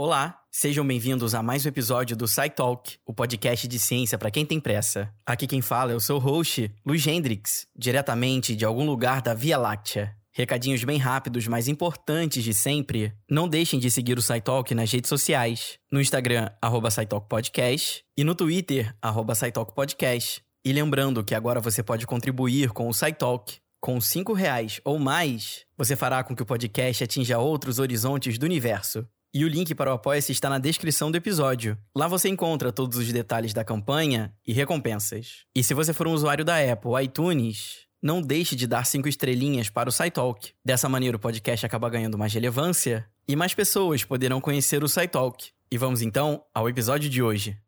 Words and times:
Olá, 0.00 0.42
sejam 0.48 0.86
bem-vindos 0.86 1.34
a 1.34 1.42
mais 1.42 1.66
um 1.66 1.70
episódio 1.70 2.16
do 2.16 2.28
SciTalk, 2.28 2.98
o 3.04 3.12
podcast 3.12 3.66
de 3.66 3.80
ciência 3.80 4.16
para 4.16 4.30
quem 4.30 4.46
tem 4.46 4.60
pressa. 4.60 5.12
Aqui 5.26 5.44
quem 5.44 5.60
fala 5.60 5.90
é 5.90 5.96
o 5.96 6.00
seu 6.00 6.18
host, 6.18 6.72
Luiz 6.86 7.04
Hendrix, 7.04 7.66
diretamente 7.76 8.54
de 8.54 8.64
algum 8.64 8.86
lugar 8.86 9.20
da 9.20 9.34
Via 9.34 9.58
Láctea. 9.58 10.14
Recadinhos 10.30 10.84
bem 10.84 10.98
rápidos, 10.98 11.48
mas 11.48 11.66
importantes 11.66 12.44
de 12.44 12.54
sempre. 12.54 13.12
Não 13.28 13.48
deixem 13.48 13.80
de 13.80 13.90
seguir 13.90 14.16
o 14.16 14.22
SciTalk 14.22 14.72
nas 14.72 14.92
redes 14.92 15.08
sociais. 15.08 15.80
No 15.90 16.00
Instagram, 16.00 16.48
arroba 16.62 16.90
Podcast 17.28 18.04
e 18.16 18.22
no 18.22 18.36
Twitter, 18.36 18.94
arroba 19.02 19.32
Podcast. 19.74 20.44
E 20.64 20.72
lembrando 20.72 21.24
que 21.24 21.34
agora 21.34 21.58
você 21.58 21.82
pode 21.82 22.06
contribuir 22.06 22.70
com 22.70 22.88
o 22.88 22.94
SciTalk. 22.94 23.56
Com 23.80 24.00
cinco 24.00 24.32
reais 24.32 24.80
ou 24.84 24.96
mais, 24.96 25.64
você 25.76 25.96
fará 25.96 26.22
com 26.22 26.36
que 26.36 26.42
o 26.42 26.46
podcast 26.46 27.02
atinja 27.02 27.38
outros 27.38 27.80
horizontes 27.80 28.38
do 28.38 28.46
universo. 28.46 29.04
E 29.32 29.44
o 29.44 29.48
link 29.48 29.74
para 29.74 29.90
o 29.90 29.94
Apoia-se 29.94 30.32
está 30.32 30.48
na 30.48 30.58
descrição 30.58 31.10
do 31.10 31.16
episódio. 31.16 31.76
Lá 31.94 32.08
você 32.08 32.28
encontra 32.28 32.72
todos 32.72 32.96
os 32.96 33.12
detalhes 33.12 33.52
da 33.52 33.62
campanha 33.62 34.32
e 34.46 34.52
recompensas. 34.52 35.44
E 35.54 35.62
se 35.62 35.74
você 35.74 35.92
for 35.92 36.08
um 36.08 36.12
usuário 36.12 36.44
da 36.44 36.56
Apple 36.56 37.04
iTunes, 37.04 37.86
não 38.02 38.22
deixe 38.22 38.56
de 38.56 38.66
dar 38.66 38.86
cinco 38.86 39.08
estrelinhas 39.08 39.68
para 39.68 39.88
o 39.88 39.92
SciTalk. 39.92 40.52
Dessa 40.64 40.88
maneira 40.88 41.16
o 41.16 41.20
podcast 41.20 41.66
acaba 41.66 41.90
ganhando 41.90 42.16
mais 42.16 42.32
relevância 42.32 43.06
e 43.26 43.36
mais 43.36 43.52
pessoas 43.52 44.02
poderão 44.02 44.40
conhecer 44.40 44.82
o 44.82 44.88
SciTalk. 44.88 45.50
E 45.70 45.76
vamos 45.76 46.00
então 46.00 46.42
ao 46.54 46.68
episódio 46.68 47.10
de 47.10 47.22
hoje. 47.22 47.58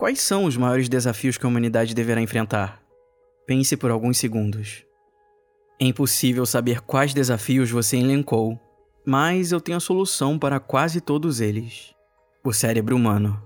Quais 0.00 0.18
são 0.22 0.46
os 0.46 0.56
maiores 0.56 0.88
desafios 0.88 1.36
que 1.36 1.44
a 1.44 1.48
humanidade 1.50 1.94
deverá 1.94 2.22
enfrentar? 2.22 2.80
Pense 3.46 3.76
por 3.76 3.90
alguns 3.90 4.16
segundos. 4.16 4.82
É 5.78 5.84
impossível 5.84 6.46
saber 6.46 6.80
quais 6.80 7.12
desafios 7.12 7.70
você 7.70 7.98
elencou, 7.98 8.58
mas 9.04 9.52
eu 9.52 9.60
tenho 9.60 9.76
a 9.76 9.80
solução 9.80 10.38
para 10.38 10.58
quase 10.58 11.02
todos 11.02 11.38
eles: 11.38 11.94
o 12.42 12.50
cérebro 12.50 12.96
humano. 12.96 13.42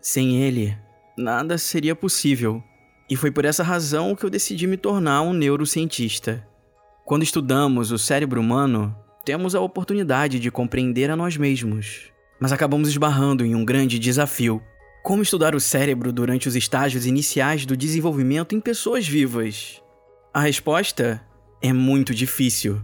Sem 0.00 0.42
ele, 0.42 0.74
nada 1.18 1.58
seria 1.58 1.94
possível, 1.94 2.64
e 3.10 3.14
foi 3.14 3.30
por 3.30 3.44
essa 3.44 3.62
razão 3.62 4.16
que 4.16 4.24
eu 4.24 4.30
decidi 4.30 4.66
me 4.66 4.78
tornar 4.78 5.20
um 5.20 5.34
neurocientista. 5.34 6.48
Quando 7.04 7.22
estudamos 7.22 7.92
o 7.92 7.98
cérebro 7.98 8.40
humano, 8.40 8.96
temos 9.26 9.54
a 9.54 9.60
oportunidade 9.60 10.40
de 10.40 10.50
compreender 10.50 11.10
a 11.10 11.16
nós 11.16 11.36
mesmos, 11.36 12.10
mas 12.40 12.50
acabamos 12.50 12.88
esbarrando 12.88 13.44
em 13.44 13.54
um 13.54 13.62
grande 13.62 13.98
desafio 13.98 14.62
como 15.02 15.22
estudar 15.22 15.54
o 15.54 15.60
cérebro 15.60 16.12
durante 16.12 16.48
os 16.48 16.54
estágios 16.54 17.06
iniciais 17.06 17.66
do 17.66 17.76
desenvolvimento 17.76 18.54
em 18.54 18.60
pessoas 18.60 19.06
vivas? 19.06 19.82
A 20.32 20.40
resposta 20.40 21.20
é 21.60 21.72
muito 21.72 22.14
difícil. 22.14 22.80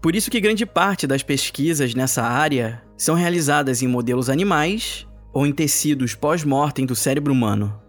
Por 0.00 0.16
isso 0.16 0.30
que 0.30 0.40
grande 0.40 0.66
parte 0.66 1.06
das 1.06 1.22
pesquisas 1.22 1.94
nessa 1.94 2.24
área 2.24 2.82
são 2.96 3.14
realizadas 3.14 3.80
em 3.80 3.86
modelos 3.86 4.28
animais 4.28 5.06
ou 5.32 5.46
em 5.46 5.52
tecidos 5.52 6.16
pós-mortem 6.16 6.84
do 6.84 6.96
cérebro 6.96 7.32
humano. 7.32 7.80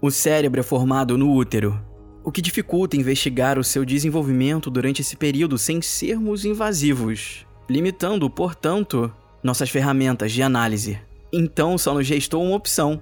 O 0.00 0.10
cérebro 0.10 0.60
é 0.60 0.62
formado 0.62 1.16
no 1.16 1.32
útero, 1.32 1.80
o 2.22 2.30
que 2.30 2.42
dificulta 2.42 2.96
investigar 2.96 3.58
o 3.58 3.64
seu 3.64 3.84
desenvolvimento 3.84 4.70
durante 4.70 5.00
esse 5.00 5.16
período 5.16 5.56
sem 5.56 5.80
sermos 5.80 6.44
invasivos, 6.44 7.46
limitando, 7.68 8.28
portanto, 8.28 9.10
nossas 9.42 9.70
ferramentas 9.70 10.32
de 10.32 10.42
análise. 10.42 11.00
Então 11.32 11.78
só 11.78 11.94
nos 11.94 12.08
restou 12.08 12.44
uma 12.44 12.56
opção: 12.56 13.00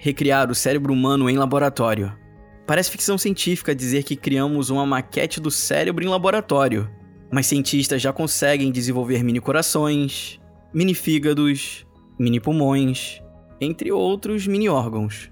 recriar 0.00 0.50
o 0.50 0.54
cérebro 0.54 0.94
humano 0.94 1.28
em 1.28 1.36
laboratório. 1.36 2.10
Parece 2.66 2.90
ficção 2.90 3.18
científica 3.18 3.74
dizer 3.74 4.02
que 4.02 4.16
criamos 4.16 4.70
uma 4.70 4.86
maquete 4.86 5.38
do 5.38 5.50
cérebro 5.50 6.02
em 6.02 6.08
laboratório, 6.08 6.90
mas 7.30 7.46
cientistas 7.46 8.00
já 8.00 8.10
conseguem 8.10 8.72
desenvolver 8.72 9.22
mini 9.22 9.40
corações, 9.40 10.40
mini 10.72 10.94
fígados, 10.94 11.86
mini 12.18 12.40
pulmões, 12.40 13.20
entre 13.60 13.92
outros 13.92 14.46
mini 14.46 14.70
órgãos. 14.70 15.30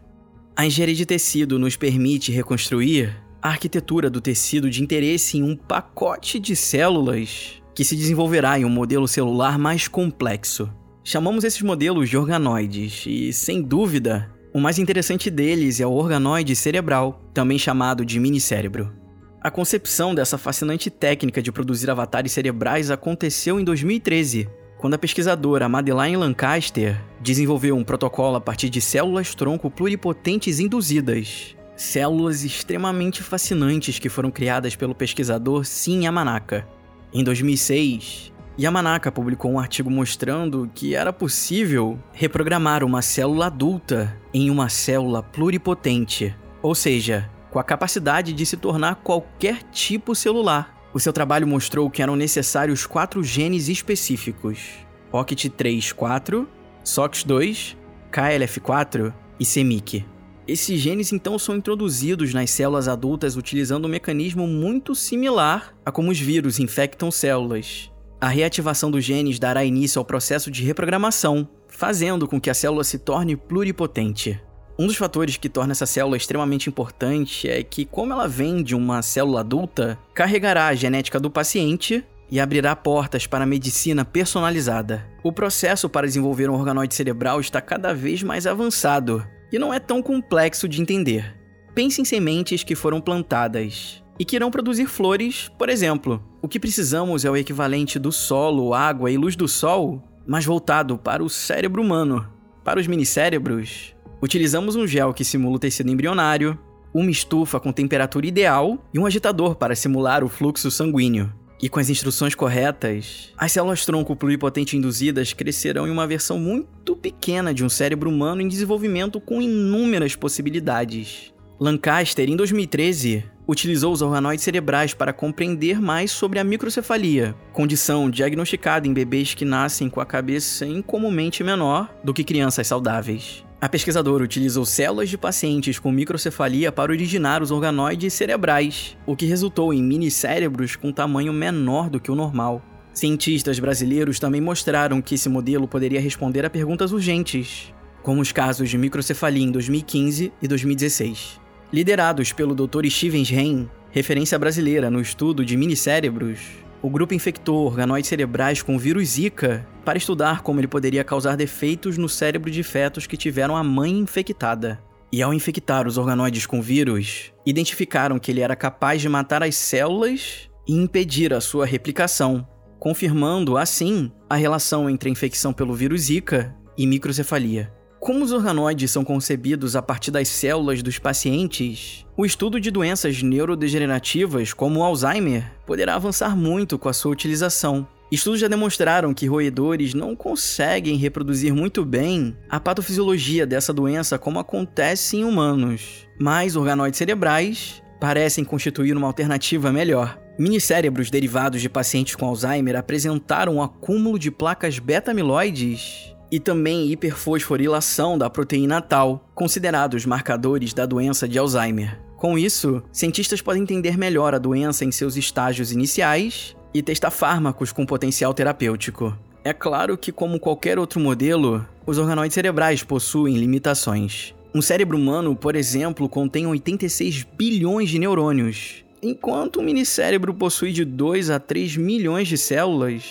A 0.55 0.67
engenharia 0.67 0.95
de 0.95 1.07
tecido 1.07 1.59
nos 1.59 1.75
permite 1.75 2.31
reconstruir 2.31 3.17
a 3.41 3.49
arquitetura 3.49 4.11
do 4.11 4.21
tecido 4.21 4.69
de 4.69 4.83
interesse 4.83 5.39
em 5.39 5.43
um 5.43 5.57
pacote 5.57 6.39
de 6.39 6.55
células 6.55 7.63
que 7.75 7.85
se 7.85 7.97
desenvolverá 7.97 8.59
em 8.59 8.67
um 8.67 8.71
modelo 8.71 9.09
celular 9.09 9.59
mais 9.59 9.89
complexo. 9.89 10.69
Chamamos 11.03 11.43
esses 11.45 11.63
modelos 11.63 12.11
de 12.11 12.19
organoides 12.19 13.05
e, 13.07 13.33
sem 13.33 13.63
dúvida, 13.63 14.31
o 14.53 14.61
mais 14.61 14.79
interessante 14.79 15.31
deles 15.31 15.81
é 15.81 15.87
o 15.87 15.93
organoide 15.93 16.57
cerebral, 16.57 17.23
também 17.35 17.59
chamado 17.59 18.05
de 18.05 18.19
minicérebro. 18.19 18.93
A 19.41 19.51
concepção 19.51 20.15
dessa 20.15 20.39
fascinante 20.39 20.91
técnica 20.91 21.43
de 21.43 21.53
produzir 21.53 21.91
avatares 21.91 22.33
cerebrais 22.33 22.91
aconteceu 22.91 23.61
em 23.61 23.65
2013, 23.65 24.49
quando 24.79 24.95
a 24.95 24.99
pesquisadora 24.99 25.69
Madeleine 25.69 26.17
Lancaster 26.17 26.99
desenvolveu 27.21 27.77
um 27.77 27.85
protocolo 27.85 28.37
a 28.37 28.41
partir 28.41 28.71
de 28.71 28.81
células-tronco 28.81 29.71
pluripotentes 29.71 30.61
induzidas, 30.61 31.57
células 31.77 32.43
extremamente 32.43 33.23
fascinantes 33.23 33.99
que 33.99 34.09
foram 34.09 34.31
criadas 34.31 34.75
pelo 34.75 34.95
pesquisador 34.95 35.65
Sim 35.65 36.05
Yamanaka. 36.05 36.67
Em 37.13 37.23
2006, 37.23 38.33
Yamanaka 38.59 39.13
publicou 39.13 39.53
um 39.53 39.59
artigo 39.59 39.89
mostrando 39.89 40.69
que 40.75 40.93
era 40.93 41.13
possível 41.13 41.97
reprogramar 42.13 42.83
uma 42.83 43.01
célula 43.01 43.47
adulta 43.47 44.21
em 44.35 44.51
uma 44.51 44.69
célula 44.69 45.23
pluripotente, 45.23 46.37
ou 46.61 46.75
seja, 46.75 47.31
com 47.53 47.61
a 47.61 47.65
capacidade 47.65 48.33
de 48.33 48.45
se 48.45 48.57
tornar 48.57 48.97
qualquer 48.97 49.63
tipo 49.71 50.13
celular. 50.13 50.77
O 50.93 50.99
seu 50.99 51.13
trabalho 51.13 51.47
mostrou 51.47 51.89
que 51.89 52.03
eram 52.03 52.17
necessários 52.17 52.85
quatro 52.85 53.23
genes 53.23 53.69
específicos: 53.69 54.71
OCT3-4, 55.13 56.45
SOX2, 56.85 57.77
KLF4 58.11 59.15
e 59.39 59.45
CEMIC. 59.45 60.05
Esses 60.49 60.81
genes 60.81 61.13
então 61.13 61.39
são 61.39 61.55
introduzidos 61.55 62.35
nas 62.35 62.51
células 62.51 62.89
adultas 62.89 63.37
utilizando 63.37 63.85
um 63.85 63.91
mecanismo 63.91 64.49
muito 64.49 64.97
similar 64.97 65.77
a 65.87 65.93
como 65.93 66.11
os 66.11 66.19
vírus 66.19 66.59
infectam 66.59 67.09
células. 67.13 67.93
A 68.21 68.27
reativação 68.27 68.91
dos 68.91 69.05
genes 69.05 69.39
dará 69.39 69.65
início 69.65 70.01
ao 70.01 70.05
processo 70.05 70.51
de 70.51 70.65
reprogramação, 70.65 71.49
fazendo 71.69 72.27
com 72.27 72.41
que 72.41 72.51
a 72.51 72.55
célula 72.55 72.83
se 72.83 72.99
torne 72.99 73.37
pluripotente. 73.37 74.41
Um 74.77 74.89
dos 74.89 74.97
fatores 74.97 75.37
que 75.37 75.49
torna 75.49 75.71
essa 75.71 75.87
célula 75.87 76.17
extremamente 76.17 76.69
importante 76.69 77.49
é 77.49 77.63
que, 77.63 77.85
como 77.85 78.13
ela 78.13 78.27
vem 78.27 78.61
de 78.61 78.75
uma 78.75 79.03
célula 79.03 79.41
adulta, 79.41 79.97
carregará 80.13 80.67
a 80.67 80.75
genética 80.75 81.21
do 81.21 81.31
paciente 81.31 82.05
e 82.29 82.41
abrirá 82.41 82.75
portas 82.75 83.25
para 83.25 83.45
a 83.45 83.47
medicina 83.47 84.05
personalizada. 84.05 85.07
O 85.23 85.33
processo 85.33 85.89
para 85.89 86.07
desenvolver 86.07 86.51
um 86.51 86.55
organoide 86.55 86.97
cerebral 86.97 87.39
está 87.39 87.61
cada 87.61 87.95
vez 87.95 88.25
mais 88.25 88.49
avançado 88.49 89.25
e 89.53 89.61
não 89.61 89.73
é 89.73 89.79
tão 89.79 90.03
complexo 90.03 90.69
de 90.69 90.83
entender. 90.83 91.37
Pense 91.73 92.03
em 92.03 92.05
sementes 92.05 92.65
que 92.65 92.75
foram 92.75 93.01
plantadas 93.01 94.03
e 94.19 94.25
que 94.25 94.37
irão 94.37 94.51
produzir 94.51 94.87
flores, 94.87 95.51
por 95.59 95.69
exemplo. 95.69 96.23
O 96.43 96.49
que 96.49 96.59
precisamos 96.59 97.25
é 97.25 97.31
o 97.31 97.37
equivalente 97.37 97.99
do 97.99 98.11
solo, 98.11 98.75
água 98.75 99.11
e 99.11 99.17
luz 99.17 99.37
do 99.37 99.47
sol, 99.47 100.03
mas 100.27 100.45
voltado 100.45 100.99
para 100.99 101.23
o 101.23 101.29
cérebro 101.31 101.83
humano. 101.83 102.27
Para 102.65 102.81
os 102.81 102.87
minicérebros, 102.87 103.95
utilizamos 104.21 104.77
um 104.77 104.87
gel 104.87 105.15
que 105.15 105.25
simula 105.25 105.57
o 105.57 105.59
tecido 105.59 105.91
embrionário, 105.91 106.59
uma 106.93 107.11
estufa 107.11 107.61
com 107.61 107.73
temperatura 107.73 108.27
ideal 108.27 108.79
e 108.93 108.99
um 108.99 109.07
agitador 109.07 109.55
para 109.55 109.75
simular 109.75 110.25
o 110.25 110.29
fluxo 110.29 110.71
sanguíneo. 110.71 111.33
E 111.61 111.69
com 111.69 111.81
as 111.81 111.91
instruções 111.91 112.37
corretas, 112.37 113.33
as 113.37 113.51
células-tronco 113.51 114.15
pluripotente 114.15 114.77
induzidas 114.77 115.33
crescerão 115.33 115.89
em 115.89 115.91
uma 115.91 116.07
versão 116.07 116.39
muito 116.39 116.95
pequena 116.95 117.53
de 117.53 117.65
um 117.65 117.69
cérebro 117.69 118.09
humano 118.09 118.41
em 118.41 118.49
desenvolvimento 118.49 119.21
com 119.21 119.43
inúmeras 119.43 120.15
possibilidades. 120.15 121.33
Lancaster, 121.59 122.31
em 122.31 122.37
2013, 122.37 123.25
utilizou 123.49 123.95
os 123.95 124.03
organoides 124.03 124.45
cerebrais 124.45 124.93
para 124.93 125.13
compreender 125.13 125.81
mais 125.81 126.11
sobre 126.11 126.39
a 126.39 126.45
microcefalia, 126.45 127.35
condição 127.51 128.11
diagnosticada 128.11 128.87
em 128.87 128.93
bebês 128.93 129.33
que 129.33 129.47
nascem 129.47 129.89
com 129.89 130.03
a 130.03 130.07
cabeça 130.07 130.67
incomumente 130.67 131.43
menor 131.43 131.89
do 132.05 132.13
que 132.13 132.23
crianças 132.23 132.67
saudáveis. 132.67 133.43
A 133.61 133.69
pesquisadora 133.69 134.23
utilizou 134.23 134.65
células 134.65 135.09
de 135.09 135.19
pacientes 135.19 135.79
com 135.79 135.91
microcefalia 135.91 136.71
para 136.71 136.93
originar 136.93 137.43
os 137.43 137.51
organoides 137.51 138.13
cerebrais, 138.13 138.97
o 139.05 139.17
que 139.17 139.27
resultou 139.27 139.73
em 139.73 139.83
minicérebros 139.83 140.77
com 140.77 140.93
tamanho 140.93 141.33
menor 141.33 141.89
do 141.89 141.99
que 141.99 142.11
o 142.11 142.15
normal. 142.15 142.63
Cientistas 142.93 143.59
brasileiros 143.59 144.21
também 144.21 144.41
mostraram 144.41 145.01
que 145.01 145.15
esse 145.15 145.29
modelo 145.29 145.67
poderia 145.67 146.01
responder 146.01 146.45
a 146.45 146.51
perguntas 146.51 146.93
urgentes, 146.93 147.73
como 148.03 148.21
os 148.21 148.31
casos 148.31 148.69
de 148.69 148.79
microcefalia 148.79 149.45
em 149.45 149.51
2015 149.51 150.33
e 150.41 150.49
2016. 150.49 151.48
Liderados 151.71 152.33
pelo 152.33 152.55
Dr. 152.55 152.87
Stevens 152.87 153.29
Rein, 153.29 153.69
referência 153.91 154.39
brasileira 154.39 154.91
no 154.91 155.03
estudo 155.03 155.45
de 155.45 155.55
minicérebros, 155.55 156.41
o 156.81 156.89
grupo 156.89 157.13
infectou 157.13 157.67
organoides 157.67 158.09
cerebrais 158.09 158.63
com 158.63 158.79
vírus 158.79 159.09
Zika 159.11 159.67
para 159.85 159.99
estudar 159.99 160.41
como 160.41 160.61
ele 160.61 160.67
poderia 160.67 161.05
causar 161.05 161.37
defeitos 161.37 161.99
no 161.99 162.09
cérebro 162.09 162.51
de 162.51 162.63
fetos 162.63 163.07
que 163.07 163.19
tiveram 163.19 163.55
a 163.55 163.63
mãe 163.63 163.91
infectada. 163.99 164.83
E 165.13 165.21
ao 165.21 165.35
infectar 165.35 165.87
os 165.87 165.99
organoides 165.99 166.47
com 166.47 166.63
vírus, 166.63 167.33
identificaram 167.45 168.19
que 168.19 168.31
ele 168.31 168.41
era 168.41 168.57
capaz 168.57 169.03
de 169.03 169.09
matar 169.09 169.43
as 169.43 169.55
células 169.55 170.49
e 170.67 170.73
impedir 170.75 171.35
a 171.35 171.41
sua 171.41 171.67
replicação, 171.67 172.49
confirmando 172.79 173.59
assim 173.59 174.11
a 174.29 174.37
relação 174.37 174.89
entre 174.89 175.11
a 175.11 175.13
infecção 175.13 175.53
pelo 175.53 175.75
vírus 175.75 176.03
Zika 176.03 176.55
e 176.79 176.87
microcefalia. 176.87 177.78
Como 178.01 178.25
os 178.25 178.33
organoides 178.33 178.93
são 178.93 179.05
concebidos 179.05 179.75
a 179.75 179.83
partir 179.83 180.11
das 180.11 180.29
células 180.29 180.83
dos 180.83 180.99
pacientes, 180.99 182.07
o 182.17 182.25
estudo 182.25 182.61
de 182.61 182.71
doenças 182.71 183.23
neurodegenerativas 183.23 184.53
como 184.53 184.81
o 184.81 184.83
Alzheimer 184.85 185.53
poderá 185.67 185.97
avançar 185.97 186.37
muito 186.37 186.79
com 186.79 186.89
a 186.89 186.93
sua 186.93 187.11
utilização. 187.11 187.87
Estudos 188.11 188.41
já 188.41 188.49
demonstraram 188.49 189.13
que 189.13 189.27
roedores 189.27 189.95
não 189.95 190.15
conseguem 190.15 190.97
reproduzir 190.97 191.53
muito 191.53 191.85
bem 191.85 192.37
a 192.49 192.61
patofisiologia 192.61 193.45
dessa 193.45 193.73
doença 193.73 194.17
como 194.17 194.39
acontece 194.39 195.19
em 195.19 195.25
humanos, 195.25 196.07
mas 196.19 196.57
organoides 196.57 196.97
cerebrais 196.97 197.83
parecem 198.01 198.45
constituir 198.45 198.97
uma 198.97 199.09
alternativa 199.09 199.73
melhor. 199.73 200.19
Minicérebros 200.39 201.11
derivados 201.11 201.61
de 201.61 201.69
pacientes 201.69 202.15
com 202.15 202.27
Alzheimer 202.27 202.77
apresentaram 202.77 203.57
um 203.57 203.63
acúmulo 203.63 204.19
de 204.19 204.31
placas 204.31 204.79
beta-amiloides 204.79 206.17
e 206.31 206.39
também 206.39 206.91
hiperfosforilação 206.91 208.19
da 208.19 208.29
proteína 208.29 208.81
tal, 208.81 209.29
considerados 209.35 210.05
marcadores 210.05 210.73
da 210.75 210.87
doença 210.87 211.29
de 211.29 211.39
Alzheimer. 211.39 211.99
Com 212.17 212.37
isso, 212.37 212.83
cientistas 212.93 213.41
podem 213.41 213.63
entender 213.63 213.97
melhor 213.97 214.35
a 214.35 214.39
doença 214.39 214.85
em 214.85 214.91
seus 214.91 215.17
estágios 215.17 215.73
iniciais 215.73 216.57
e 216.75 216.83
testar 216.83 217.11
fármacos 217.11 217.73
com 217.73 217.87
potencial 217.87 218.35
terapêutico. 218.35 219.17
É 219.45 219.53
claro 219.53 219.97
que, 219.97 220.13
como 220.13 220.41
qualquer 220.41 220.79
outro 220.79 221.01
modelo, 221.01 221.65
os 221.87 221.97
organoides 221.97 222.35
cerebrais 222.35 222.83
possuem 222.83 223.37
limitações. 223.37 224.35
Um 224.55 224.61
cérebro 224.61 224.97
humano, 224.97 225.37
por 225.37 225.55
exemplo, 225.55 226.09
contém 226.09 226.47
86 226.47 227.25
bilhões 227.37 227.89
de 227.89 227.99
neurônios, 227.99 228.85
enquanto 229.03 229.61
um 229.61 229.63
minicérebro 229.63 230.35
possui 230.35 230.73
de 230.73 230.85
2 230.85 231.31
a 231.31 231.39
3 231.39 231.77
milhões 231.77 232.27
de 232.27 232.37
células 232.37 233.05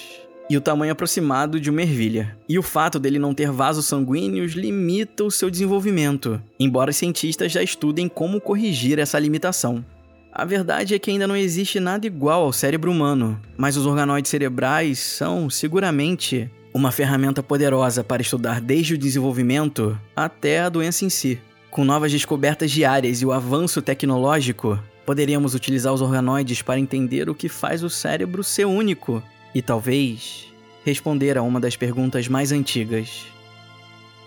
e 0.50 0.56
o 0.56 0.62
tamanho 0.62 0.92
aproximado 0.92 1.60
de 1.60 1.70
uma 1.70 1.82
ervilha. 1.82 2.38
E 2.48 2.58
o 2.58 2.64
fato 2.64 3.00
dele 3.00 3.20
não 3.20 3.34
ter 3.34 3.52
vasos 3.52 3.86
sanguíneos 3.86 4.54
limita 4.54 5.24
o 5.24 5.32
seu 5.32 5.50
desenvolvimento, 5.50 6.42
embora 6.60 6.94
cientistas 6.94 7.52
já 7.52 7.62
estudem 7.62 8.08
como 8.08 8.40
corrigir 8.40 9.00
essa 9.00 9.20
limitação. 9.20 9.84
A 10.32 10.46
verdade 10.46 10.94
é 10.94 11.00
que 11.00 11.10
ainda 11.10 11.28
não 11.28 11.36
existe 11.36 11.80
nada 11.80 12.06
igual 12.06 12.44
ao 12.44 12.54
cérebro 12.54 12.92
humano, 12.92 13.40
mas 13.58 13.76
os 13.76 13.86
organoides 13.86 14.30
cerebrais 14.30 15.00
são, 15.00 15.50
seguramente, 15.50 16.50
uma 16.74 16.92
ferramenta 16.92 17.42
poderosa 17.42 18.04
para 18.04 18.22
estudar 18.22 18.62
desde 18.62 18.94
o 18.94 18.98
desenvolvimento 18.98 20.00
até 20.16 20.60
a 20.60 20.70
doença 20.70 21.06
em 21.06 21.10
si. 21.10 21.40
Com 21.72 21.84
novas 21.84 22.12
descobertas 22.12 22.72
diárias 22.72 23.22
e 23.22 23.26
o 23.26 23.32
avanço 23.32 23.82
tecnológico, 23.82 24.80
poderíamos 25.06 25.56
utilizar 25.56 25.94
os 25.94 26.02
organoides 26.02 26.62
para 26.62 26.80
entender 26.80 27.30
o 27.30 27.36
que 27.36 27.50
faz 27.50 27.84
o 27.84 27.90
cérebro 27.90 28.44
ser 28.44 28.66
único 28.66 29.24
e 29.54 29.62
talvez 29.62 30.48
responder 30.86 31.38
a 31.38 31.42
uma 31.42 31.60
das 31.60 31.76
perguntas 31.76 32.28
mais 32.28 32.52
antigas: 32.52 33.26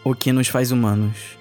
O 0.05 0.15
que 0.15 0.33
nos 0.33 0.49
faz 0.49 0.71
humanos? 0.71 1.40